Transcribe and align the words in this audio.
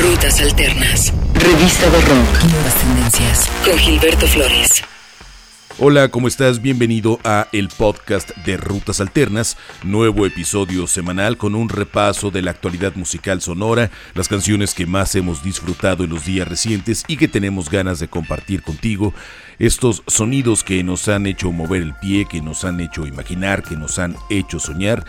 Rutas 0.00 0.40
Alternas. 0.40 1.12
Revista 1.34 1.90
de 1.90 2.00
Rock. 2.02 2.44
Nuevas 2.52 2.74
tendencias. 2.76 3.50
Con 3.64 3.76
Gilberto 3.76 4.28
Flores. 4.28 4.84
Hola, 5.80 6.08
¿cómo 6.08 6.28
estás? 6.28 6.62
Bienvenido 6.62 7.18
a 7.24 7.48
el 7.50 7.68
podcast 7.68 8.30
de 8.44 8.56
Rutas 8.56 9.00
Alternas, 9.00 9.56
nuevo 9.82 10.24
episodio 10.24 10.86
semanal 10.86 11.36
con 11.36 11.56
un 11.56 11.68
repaso 11.68 12.30
de 12.30 12.42
la 12.42 12.52
actualidad 12.52 12.94
musical 12.94 13.40
sonora, 13.40 13.90
las 14.14 14.28
canciones 14.28 14.74
que 14.74 14.86
más 14.86 15.14
hemos 15.16 15.42
disfrutado 15.42 16.04
en 16.04 16.10
los 16.10 16.24
días 16.24 16.46
recientes 16.46 17.04
y 17.08 17.16
que 17.16 17.28
tenemos 17.28 17.68
ganas 17.68 17.98
de 17.98 18.08
compartir 18.08 18.62
contigo, 18.62 19.14
estos 19.58 20.02
sonidos 20.06 20.62
que 20.62 20.82
nos 20.84 21.08
han 21.08 21.26
hecho 21.26 21.50
mover 21.50 21.82
el 21.82 21.94
pie, 21.94 22.26
que 22.28 22.40
nos 22.40 22.64
han 22.64 22.80
hecho 22.80 23.06
imaginar, 23.06 23.62
que 23.62 23.76
nos 23.76 23.98
han 23.98 24.16
hecho 24.30 24.60
soñar. 24.60 25.04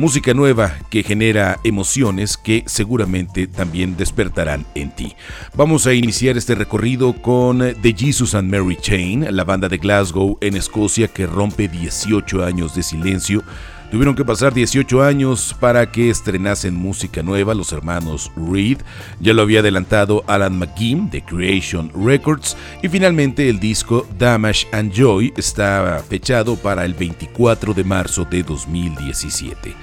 Música 0.00 0.32
nueva 0.32 0.78
que 0.88 1.02
genera 1.02 1.60
emociones 1.62 2.38
que 2.38 2.64
seguramente 2.64 3.46
también 3.46 3.98
despertarán 3.98 4.64
en 4.74 4.92
ti. 4.92 5.14
Vamos 5.52 5.86
a 5.86 5.92
iniciar 5.92 6.38
este 6.38 6.54
recorrido 6.54 7.12
con 7.12 7.58
The 7.58 7.94
Jesus 7.94 8.34
and 8.34 8.50
Mary 8.50 8.78
Chain, 8.80 9.26
la 9.36 9.44
banda 9.44 9.68
de 9.68 9.76
Glasgow 9.76 10.38
en 10.40 10.56
Escocia 10.56 11.08
que 11.08 11.26
rompe 11.26 11.68
18 11.68 12.42
años 12.42 12.74
de 12.74 12.82
silencio 12.82 13.44
Tuvieron 13.90 14.14
que 14.14 14.24
pasar 14.24 14.54
18 14.54 15.02
años 15.02 15.56
para 15.58 15.90
que 15.90 16.10
estrenasen 16.10 16.74
música 16.74 17.24
nueva 17.24 17.54
los 17.54 17.72
hermanos 17.72 18.30
Reed. 18.36 18.78
Ya 19.18 19.34
lo 19.34 19.42
había 19.42 19.60
adelantado 19.60 20.22
Alan 20.28 20.56
McGee 20.56 21.08
de 21.10 21.22
Creation 21.22 21.90
Records. 21.94 22.56
Y 22.84 22.88
finalmente 22.88 23.48
el 23.48 23.58
disco 23.58 24.06
Damage 24.16 24.68
and 24.70 24.92
Joy 24.92 25.32
está 25.36 26.02
fechado 26.08 26.54
para 26.54 26.84
el 26.84 26.94
24 26.94 27.74
de 27.74 27.82
marzo 27.82 28.24
de 28.24 28.44
2017. 28.44 29.74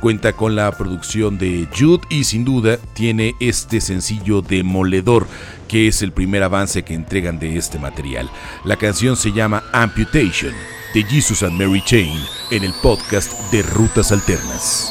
Cuenta 0.00 0.34
con 0.34 0.54
la 0.54 0.70
producción 0.72 1.38
de 1.38 1.68
Jude 1.76 2.02
y 2.10 2.24
sin 2.24 2.44
duda 2.44 2.78
tiene 2.94 3.34
este 3.40 3.80
sencillo 3.80 4.42
demoledor 4.42 5.26
que 5.68 5.88
es 5.88 6.02
el 6.02 6.12
primer 6.12 6.42
avance 6.42 6.84
que 6.84 6.94
entregan 6.94 7.38
de 7.38 7.56
este 7.56 7.78
material. 7.78 8.30
La 8.64 8.76
canción 8.76 9.16
se 9.16 9.32
llama 9.32 9.64
Amputation 9.72 10.52
de 10.94 11.02
Jesus 11.02 11.42
and 11.42 11.60
Mary 11.60 11.82
Chain 11.84 12.18
en 12.50 12.64
el 12.64 12.72
podcast 12.82 13.32
de 13.52 13.62
Rutas 13.62 14.12
Alternas. 14.12 14.90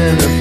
in 0.00 0.18
a 0.18 0.39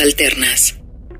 alternas. 0.00 0.31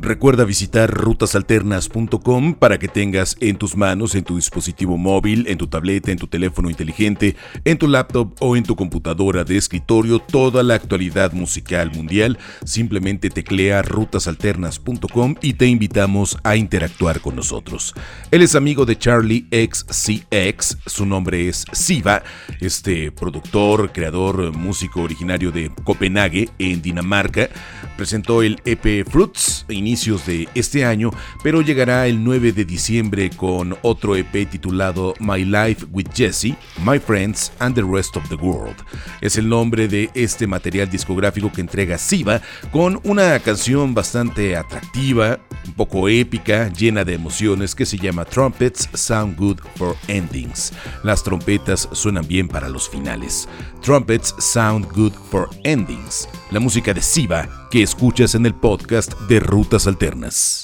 Recuerda 0.02 0.44
visitar 0.44 0.90
rutasalternas.com 0.90 2.54
para 2.54 2.76
que 2.80 2.88
tengas 2.88 3.36
en 3.38 3.54
tus 3.54 3.76
manos, 3.76 4.16
en 4.16 4.24
tu 4.24 4.34
dispositivo 4.34 4.98
móvil, 4.98 5.46
en 5.46 5.58
tu 5.58 5.68
tableta, 5.68 6.10
en 6.10 6.18
tu 6.18 6.26
teléfono 6.26 6.68
inteligente, 6.68 7.36
en 7.64 7.78
tu 7.78 7.86
laptop 7.86 8.34
o 8.40 8.56
en 8.56 8.64
tu 8.64 8.74
computadora 8.74 9.44
de 9.44 9.56
escritorio 9.56 10.18
toda 10.18 10.64
la 10.64 10.74
actualidad 10.74 11.32
musical 11.34 11.92
mundial. 11.92 12.36
Simplemente 12.64 13.30
teclea 13.30 13.80
rutasalternas.com 13.82 15.36
y 15.40 15.52
te 15.52 15.68
invitamos 15.68 16.36
a 16.42 16.56
interactuar 16.56 17.20
con 17.20 17.36
nosotros. 17.36 17.94
Él 18.32 18.42
es 18.42 18.56
amigo 18.56 18.84
de 18.84 18.98
Charlie 18.98 19.46
XCX, 19.52 20.78
su 20.84 21.06
nombre 21.06 21.48
es 21.48 21.64
Siva, 21.70 22.24
este 22.58 23.12
productor, 23.12 23.92
creador, 23.92 24.52
músico 24.56 25.02
originario 25.02 25.52
de 25.52 25.70
Copenhague, 25.84 26.48
en 26.58 26.82
Dinamarca. 26.82 27.50
Presentó 27.96 28.42
el 28.42 28.60
EP 28.64 29.08
Fruits, 29.08 29.64
inicio 29.68 29.91
inicios 29.92 30.24
de 30.24 30.48
este 30.54 30.86
año, 30.86 31.10
pero 31.42 31.60
llegará 31.60 32.06
el 32.06 32.24
9 32.24 32.52
de 32.52 32.64
diciembre 32.64 33.28
con 33.28 33.76
otro 33.82 34.16
EP 34.16 34.48
titulado 34.48 35.12
My 35.20 35.44
Life 35.44 35.84
with 35.92 36.06
Jesse, 36.14 36.56
My 36.82 36.98
Friends 36.98 37.52
and 37.58 37.74
the 37.74 37.82
Rest 37.82 38.16
of 38.16 38.26
the 38.30 38.36
World. 38.36 38.76
Es 39.20 39.36
el 39.36 39.46
nombre 39.46 39.88
de 39.88 40.08
este 40.14 40.46
material 40.46 40.88
discográfico 40.88 41.52
que 41.52 41.60
entrega 41.60 41.98
Siva 41.98 42.40
con 42.70 43.00
una 43.04 43.38
canción 43.40 43.92
bastante 43.92 44.56
atractiva, 44.56 45.38
un 45.66 45.74
poco 45.74 46.08
épica, 46.08 46.72
llena 46.72 47.04
de 47.04 47.12
emociones 47.12 47.74
que 47.74 47.84
se 47.84 47.98
llama 47.98 48.24
Trumpets 48.24 48.88
Sound 48.94 49.36
Good 49.36 49.58
for 49.76 49.94
Endings. 50.08 50.72
Las 51.04 51.22
trompetas 51.22 51.86
suenan 51.92 52.26
bien 52.26 52.48
para 52.48 52.70
los 52.70 52.88
finales. 52.88 53.46
Trumpets 53.82 54.34
Sound 54.38 54.90
Good 54.90 55.12
for 55.30 55.50
Endings. 55.64 56.26
La 56.50 56.60
música 56.60 56.94
de 56.94 57.02
Siva 57.02 57.61
que 57.72 57.82
escuchas 57.82 58.34
en 58.34 58.44
el 58.44 58.54
podcast 58.54 59.18
de 59.30 59.40
Rutas 59.40 59.86
Alternas. 59.86 60.60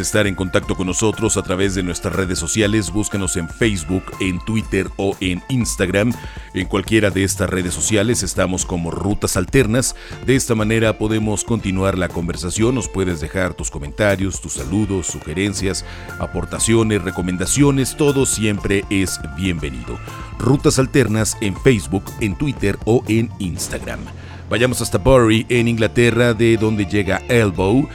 Estar 0.00 0.26
en 0.26 0.34
contacto 0.34 0.74
con 0.74 0.88
nosotros 0.88 1.36
a 1.36 1.42
través 1.42 1.74
de 1.74 1.82
nuestras 1.82 2.16
redes 2.16 2.38
sociales. 2.38 2.90
Búscanos 2.90 3.36
en 3.36 3.48
Facebook, 3.48 4.02
en 4.18 4.38
Twitter 4.44 4.88
o 4.96 5.16
en 5.20 5.42
Instagram. 5.48 6.12
En 6.52 6.66
cualquiera 6.66 7.10
de 7.10 7.22
estas 7.22 7.48
redes 7.48 7.74
sociales 7.74 8.22
estamos 8.22 8.66
como 8.66 8.90
Rutas 8.90 9.36
Alternas. 9.36 9.94
De 10.26 10.34
esta 10.34 10.54
manera 10.54 10.98
podemos 10.98 11.44
continuar 11.44 11.96
la 11.96 12.08
conversación. 12.08 12.74
Nos 12.74 12.88
puedes 12.88 13.20
dejar 13.20 13.54
tus 13.54 13.70
comentarios, 13.70 14.40
tus 14.40 14.54
saludos, 14.54 15.06
sugerencias, 15.06 15.84
aportaciones, 16.18 17.02
recomendaciones. 17.02 17.96
Todo 17.96 18.26
siempre 18.26 18.84
es 18.90 19.20
bienvenido. 19.36 19.98
Rutas 20.38 20.78
Alternas 20.78 21.36
en 21.40 21.56
Facebook, 21.56 22.04
en 22.20 22.36
Twitter 22.36 22.78
o 22.84 23.04
en 23.06 23.30
Instagram. 23.38 24.00
Vayamos 24.50 24.80
hasta 24.80 24.98
Bury, 24.98 25.46
en 25.48 25.68
Inglaterra, 25.68 26.34
de 26.34 26.56
donde 26.56 26.84
llega 26.84 27.22
Elbow. 27.28 27.88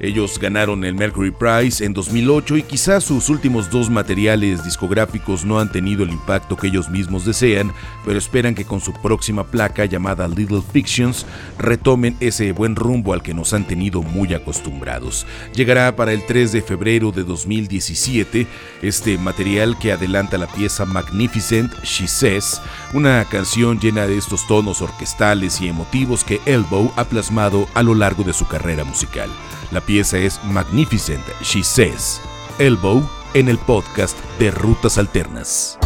Ellos 0.00 0.38
ganaron 0.38 0.82
el 0.84 0.94
Mercury 0.94 1.30
Prize 1.30 1.84
en 1.84 1.92
2008 1.92 2.56
y 2.56 2.62
quizás 2.62 3.04
sus 3.04 3.28
últimos 3.28 3.68
dos 3.68 3.90
materiales 3.90 4.64
discográficos 4.64 5.44
no 5.44 5.60
han 5.60 5.70
tenido 5.70 6.04
el 6.04 6.10
impacto 6.10 6.56
que 6.56 6.68
ellos 6.68 6.88
mismos 6.88 7.26
desean, 7.26 7.70
pero 8.06 8.18
esperan 8.18 8.54
que 8.54 8.64
con 8.64 8.80
su 8.80 8.94
próxima 8.94 9.44
placa 9.44 9.84
llamada 9.84 10.26
Little 10.26 10.62
Fictions 10.72 11.26
retomen 11.58 12.16
ese 12.20 12.52
buen 12.52 12.76
rumbo 12.76 13.12
al 13.12 13.22
que 13.22 13.34
nos 13.34 13.52
han 13.52 13.66
tenido 13.66 14.00
muy 14.00 14.32
acostumbrados. 14.32 15.26
Llegará 15.54 15.94
para 15.94 16.14
el 16.14 16.24
3 16.24 16.52
de 16.52 16.62
febrero 16.62 17.12
de 17.12 17.22
2017 17.22 18.46
este 18.80 19.18
material 19.18 19.78
que 19.78 19.92
adelanta 19.92 20.38
la 20.38 20.46
pieza 20.46 20.86
Magnificent 20.86 21.74
She 21.84 22.08
Says, 22.08 22.62
una 22.94 23.22
canción 23.26 23.78
llena 23.78 24.06
de 24.06 24.16
estos 24.16 24.46
tonos 24.46 24.80
orquestales 24.80 25.60
y 25.60 25.68
emotivos 25.68 26.24
que 26.24 26.40
Elbow 26.46 26.90
ha 26.96 27.04
plasmado 27.04 27.68
a 27.74 27.82
lo 27.82 27.94
largo 27.94 28.24
de 28.24 28.32
su 28.32 28.48
carrera 28.48 28.84
musical. 28.84 29.28
La 29.70 29.80
pieza 29.80 30.18
es 30.18 30.42
Magnificent, 30.44 31.22
She 31.42 31.62
Says. 31.62 32.20
Elbow 32.58 33.08
en 33.34 33.48
el 33.48 33.58
podcast 33.58 34.18
de 34.40 34.50
Rutas 34.50 34.98
Alternas. 34.98 35.78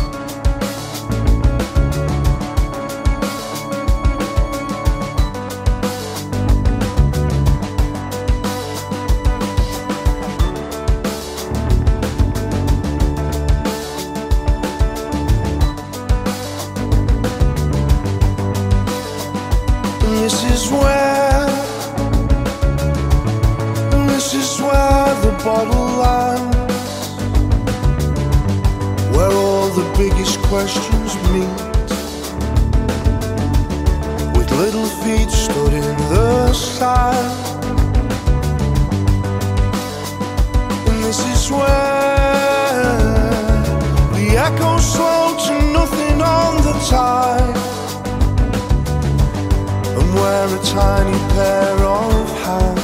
Tiny 50.75 51.19
pair 51.35 51.79
of 51.87 52.29
hands 52.43 52.83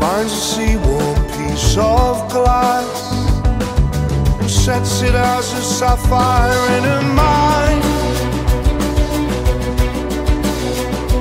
finds 0.00 0.32
a 0.32 0.42
sea-worn 0.50 1.14
piece 1.36 1.76
of 1.76 2.28
glass 2.28 3.12
and 4.40 4.50
sets 4.50 5.02
it 5.02 5.14
as 5.14 5.52
a 5.52 5.62
sapphire 5.62 6.62
in 6.76 6.82
her 6.82 7.02
mind. 7.14 7.84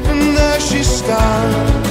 And 0.09 0.35
there 0.35 0.59
she 0.61 0.81
stands, 0.81 1.86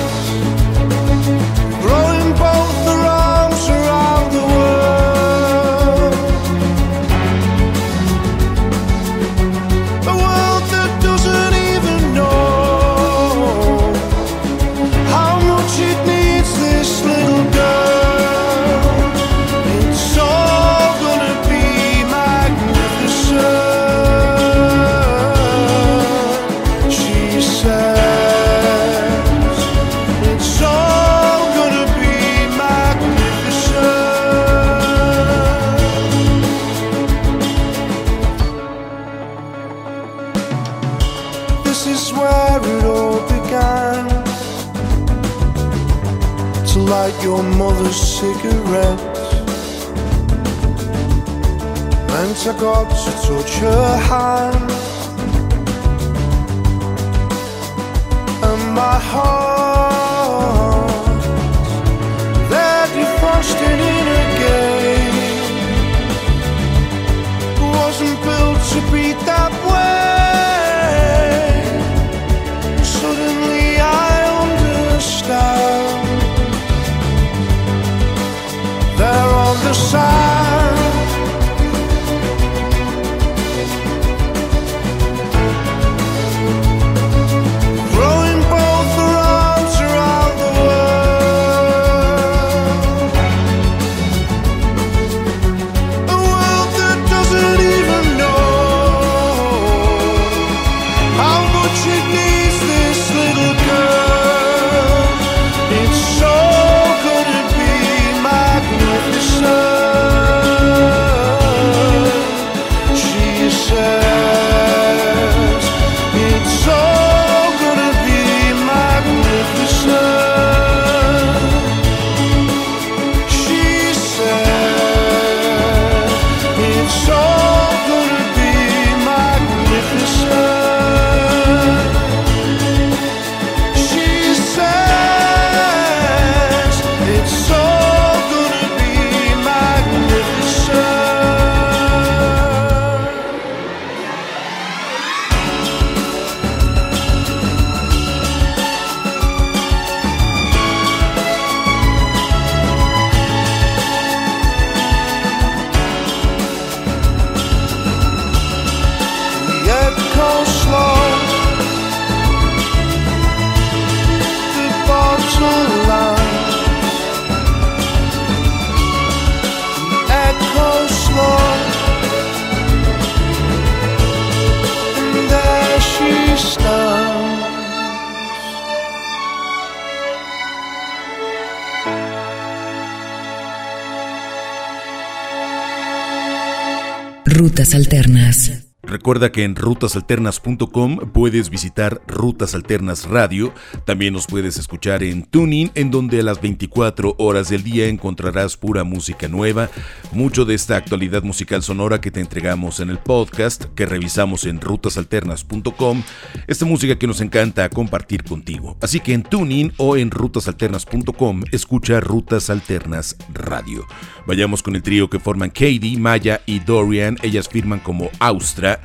Alternas. 187.75 188.55
Recuerda 188.96 189.30
que 189.30 189.44
en 189.44 189.56
rutasalternas.com 189.56 191.10
puedes 191.12 191.50
visitar 191.50 192.00
Rutas 192.06 192.54
Alternas 192.54 193.04
Radio. 193.04 193.52
También 193.84 194.14
nos 194.14 194.26
puedes 194.26 194.56
escuchar 194.56 195.02
en 195.02 195.24
Tuning, 195.24 195.70
en 195.74 195.90
donde 195.90 196.20
a 196.20 196.22
las 196.22 196.40
24 196.40 197.14
horas 197.18 197.50
del 197.50 197.62
día 197.62 197.88
encontrarás 197.88 198.56
pura 198.56 198.84
música 198.84 199.28
nueva, 199.28 199.68
mucho 200.12 200.46
de 200.46 200.54
esta 200.54 200.76
actualidad 200.76 201.24
musical 201.24 201.62
sonora 201.62 202.00
que 202.00 202.10
te 202.10 202.20
entregamos 202.20 202.80
en 202.80 202.88
el 202.88 202.96
podcast 202.96 203.66
que 203.74 203.84
revisamos 203.84 204.46
en 204.46 204.62
rutasalternas.com. 204.62 206.02
Esta 206.46 206.64
música 206.64 206.98
que 206.98 207.06
nos 207.06 207.20
encanta 207.20 207.68
compartir 207.68 208.24
contigo. 208.24 208.78
Así 208.80 209.00
que 209.00 209.12
en 209.12 209.24
Tuning 209.24 209.74
o 209.76 209.98
en 209.98 210.10
rutasalternas.com 210.10 211.42
escucha 211.52 212.00
Rutas 212.00 212.48
Alternas 212.48 213.18
Radio. 213.34 213.86
Vayamos 214.26 214.62
con 214.62 214.74
el 214.74 214.82
trío 214.82 215.10
que 215.10 215.20
forman 215.20 215.50
Katie, 215.50 215.98
Maya 215.98 216.40
y 216.46 216.60
Dorian. 216.60 217.18
Ellas 217.22 217.46
firman 217.46 217.80
como 217.80 218.08
Austra. 218.20 218.80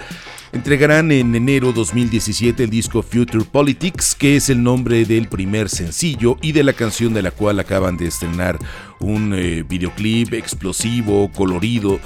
Entregarán 0.53 1.13
en 1.13 1.33
enero 1.33 1.71
2017 1.71 2.65
el 2.65 2.69
disco 2.69 3.01
Future 3.01 3.45
Politics, 3.45 4.15
que 4.15 4.35
es 4.35 4.49
el 4.49 4.61
nombre 4.61 5.05
del 5.05 5.29
primer 5.29 5.69
sencillo 5.69 6.37
y 6.41 6.51
de 6.51 6.63
la 6.63 6.73
canción 6.73 7.13
de 7.13 7.21
la 7.21 7.31
cual 7.31 7.59
acaban 7.59 7.95
de 7.95 8.07
estrenar 8.07 8.59
un 8.99 9.33
eh, 9.33 9.63
videoclip 9.63 10.33
explosivo, 10.33 11.31
colorido, 11.31 12.01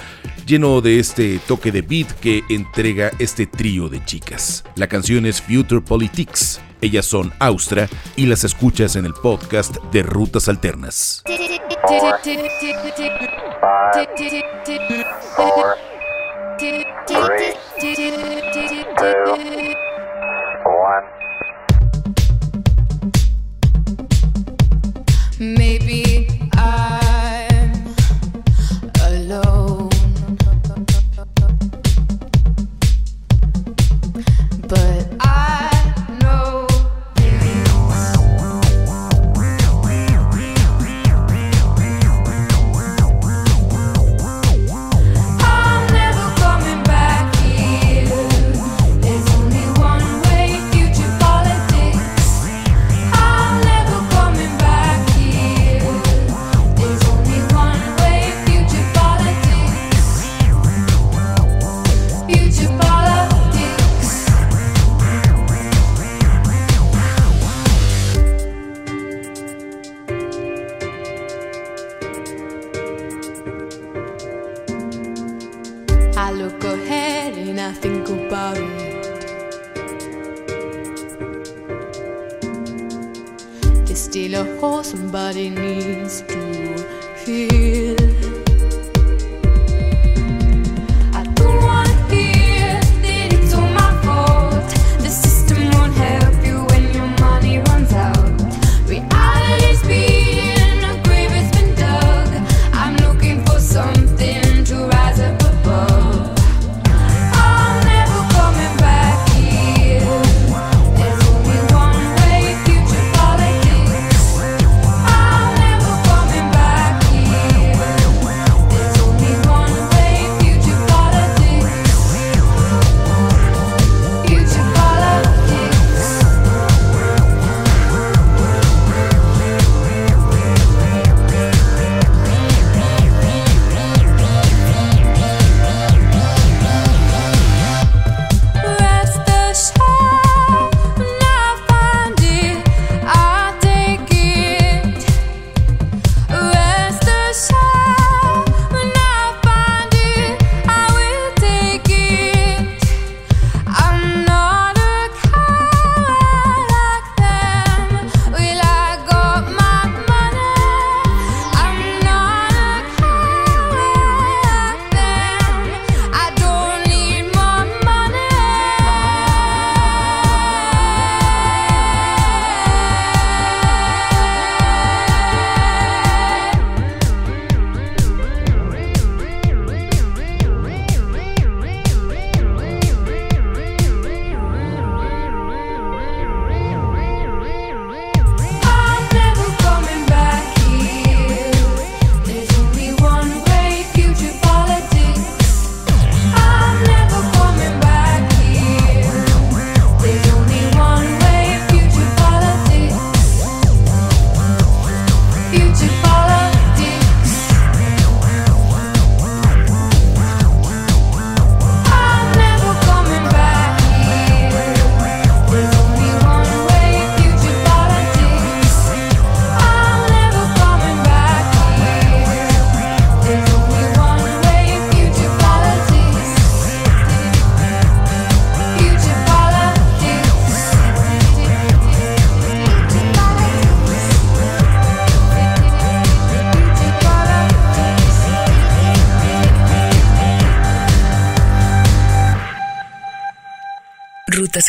lleno 0.46 0.82
de 0.82 1.00
este 1.00 1.40
toque 1.48 1.72
de 1.72 1.82
beat 1.82 2.12
que 2.20 2.44
entrega 2.50 3.12
este 3.18 3.48
trío 3.48 3.90
de 3.90 4.06
chicas. 4.06 4.64
La 4.76 4.88
canción 4.88 5.26
es 5.26 5.42
Future 5.42 5.82
Politics. 5.82 6.62
Ellas 6.82 7.08
son 7.08 7.34
Austra 7.40 7.90
y 8.16 8.28
las 8.28 8.44
escuchas 8.44 8.96
en 8.96 9.06
el 9.06 9.14
podcast 9.14 9.78
de 9.92 10.04
Rutas 10.04 10.48
Alternas. 10.50 11.24
Three, 17.08 17.54
two, 17.80 18.16
one. 20.66 21.04
Maybe. 25.40 26.15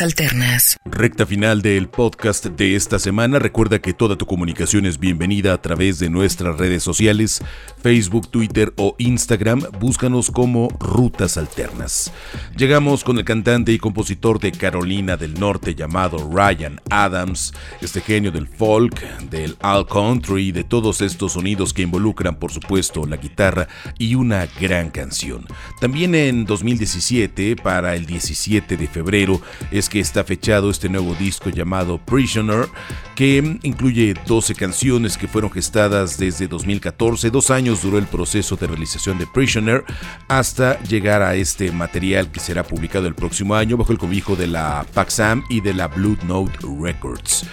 Alternas. 0.01 0.75
Recta 0.97 1.27
final 1.27 1.61
del 1.61 1.89
podcast 1.89 2.47
de 2.47 2.75
esta 2.75 2.97
semana. 2.97 3.37
Recuerda 3.37 3.77
que 3.77 3.93
toda 3.93 4.15
tu 4.15 4.25
comunicación 4.25 4.87
es 4.87 4.97
bienvenida 4.97 5.53
a 5.53 5.61
través 5.61 5.99
de 5.99 6.09
nuestras 6.09 6.57
redes 6.57 6.81
sociales, 6.81 7.39
Facebook, 7.83 8.31
Twitter 8.31 8.73
o 8.77 8.95
Instagram. 8.97 9.61
Búscanos 9.79 10.31
como 10.31 10.69
Rutas 10.79 11.37
Alternas. 11.37 12.11
Llegamos 12.57 13.03
con 13.03 13.19
el 13.19 13.25
cantante 13.25 13.73
y 13.73 13.77
compositor 13.77 14.39
de 14.39 14.51
Carolina 14.51 15.17
del 15.17 15.39
Norte 15.39 15.75
llamado 15.75 16.17
Ryan 16.33 16.81
Adams, 16.89 17.53
este 17.79 18.01
genio 18.01 18.31
del 18.31 18.47
folk, 18.47 18.99
del 19.29 19.55
all 19.61 19.85
country, 19.85 20.51
de 20.51 20.63
todos 20.63 21.01
estos 21.01 21.33
sonidos 21.33 21.73
que 21.73 21.83
involucran 21.83 22.39
por 22.39 22.51
supuesto 22.51 23.05
la 23.05 23.17
guitarra 23.17 23.67
y 23.99 24.15
una 24.15 24.47
gran 24.59 24.89
canción. 24.89 25.45
También 25.79 26.15
en 26.15 26.45
2017, 26.45 27.55
para 27.55 27.95
el 27.95 28.07
17 28.07 28.77
de 28.77 28.87
febrero, 28.87 29.39
es 29.69 29.89
que 29.89 29.99
está 29.99 30.23
fechado 30.23 30.71
este 30.71 30.86
nuevo 30.89 31.15
disco 31.15 31.49
llamado 31.49 31.97
Prisoner, 31.97 32.67
que 33.15 33.59
incluye 33.63 34.13
12 34.25 34.55
canciones 34.55 35.17
que 35.17 35.27
fueron 35.27 35.51
gestadas 35.51 36.17
desde 36.17 36.47
2014. 36.47 37.29
Dos 37.29 37.51
años 37.51 37.81
duró 37.81 37.97
el 37.97 38.07
proceso 38.07 38.55
de 38.55 38.67
realización 38.67 39.17
de 39.17 39.27
Prisoner 39.27 39.83
hasta 40.27 40.81
llegar 40.83 41.21
a 41.21 41.35
este 41.35 41.71
material 41.71 42.31
que 42.31 42.39
será 42.39 42.63
publicado 42.63 43.07
el 43.07 43.15
próximo 43.15 43.55
año 43.55 43.77
bajo 43.77 43.91
el 43.91 43.97
cobijo 43.97 44.35
de 44.35 44.47
la 44.47 44.85
Paxam 44.93 45.43
y 45.49 45.61
de 45.61 45.73
la 45.73 45.87
Blue 45.87 46.17
Note 46.25 46.57
Records. 46.79 47.45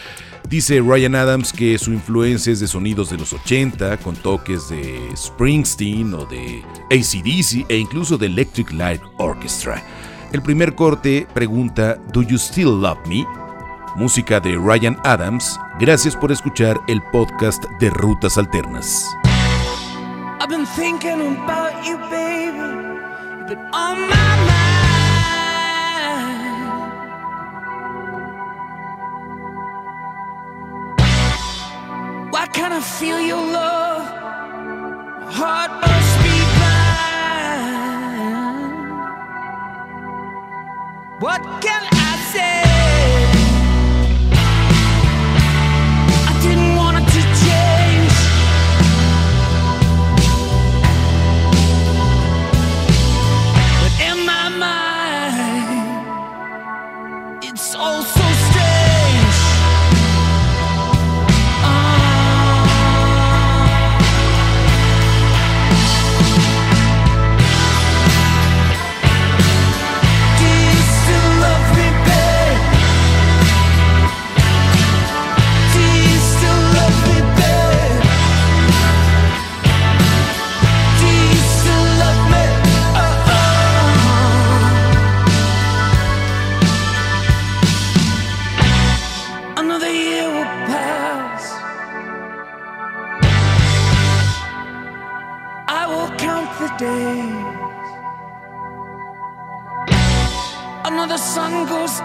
Dice 0.49 0.81
Ryan 0.81 1.15
Adams 1.15 1.53
que 1.53 1.79
su 1.79 1.93
influencia 1.93 2.53
es 2.53 2.61
de 2.61 2.69
sonidos 2.69 3.09
de 3.11 3.17
los 3.17 3.33
80, 3.33 3.97
con 3.99 4.15
toques 4.15 4.69
de 4.69 5.01
Springsteen 5.17 6.13
o 6.13 6.27
de 6.27 6.63
ACDC 6.91 7.65
e 7.71 7.79
incluso 7.79 8.19
de 8.19 8.27
Electric 8.27 8.71
Light 8.73 9.01
Orchestra. 9.17 9.83
El 10.35 10.43
primer 10.43 10.75
corte 10.75 11.29
pregunta 11.33 11.97
¿Do 12.13 12.21
you 12.21 12.37
still 12.39 12.81
love 12.81 12.99
me? 13.07 13.25
Música 13.95 14.41
de 14.41 14.57
Ryan 14.57 14.99
Adams. 15.05 15.61
Gracias 15.79 16.17
por 16.17 16.33
escuchar 16.33 16.81
el 16.89 17.01
podcast 17.13 17.63
de 17.79 17.89
Rutas 17.91 18.37
Alternas. 18.37 19.09
Why 32.33 32.49
can't 32.53 32.73
I 32.73 32.81
feel 32.81 33.37
love? 33.53 34.03
What 41.25 41.41
can 41.63 41.83
I 41.91 42.17
say? 42.35 42.64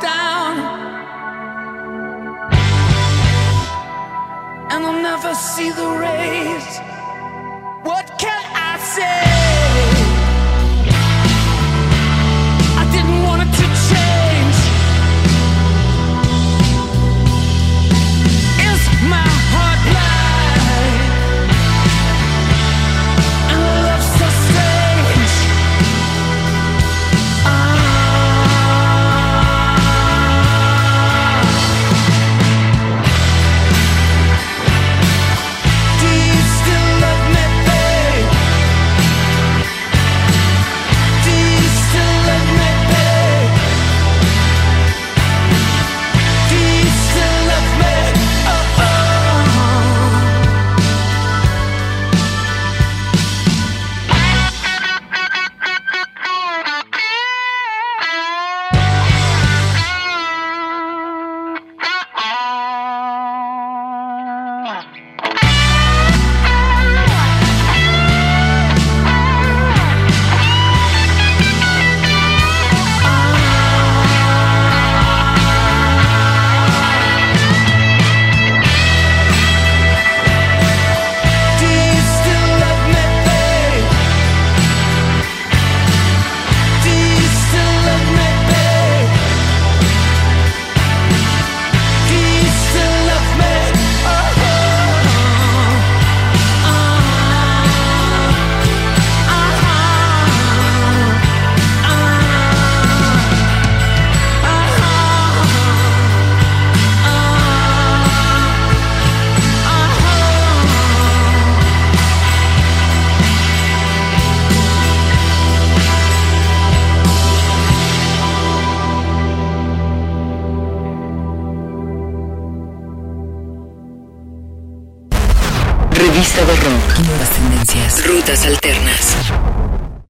Down, 0.09 0.55
and 4.71 4.79
I'll 4.87 5.01
never 5.11 5.33
see 5.35 5.69
the 5.71 5.89
rays. 6.05 6.98